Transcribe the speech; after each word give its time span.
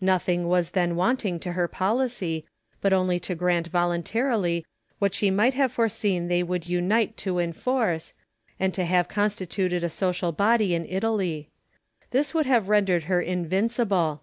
Nothing 0.00 0.48
was 0.48 0.70
then 0.70 0.96
wanting 0.96 1.38
to 1.40 1.52
her 1.52 1.68
policy, 1.68 2.46
but 2.80 2.94
only 2.94 3.20
to 3.20 3.34
grant 3.34 3.70
voluntai'ily 3.70 4.64
what 4.98 5.12
she 5.12 5.30
might 5.30 5.52
have 5.52 5.72
foreseen 5.72 6.28
they 6.28 6.42
would 6.42 6.66
unite 6.66 7.18
to 7.18 7.38
enforce, 7.38 8.14
and 8.58 8.72
to 8.72 8.86
have 8.86 9.08
constituted 9.08 9.84
a 9.84 9.90
social 9.90 10.32
body 10.32 10.74
in 10.74 10.86
Italy. 10.88 11.50
This 12.12 12.32
would 12.32 12.46
have 12.46 12.70
rendered 12.70 13.02
her 13.02 13.20
invincible. 13.20 14.22